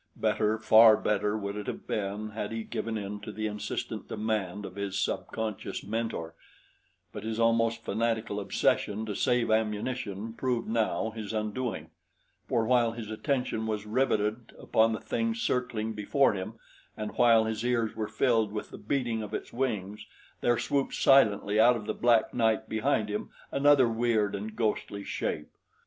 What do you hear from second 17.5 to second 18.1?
ears were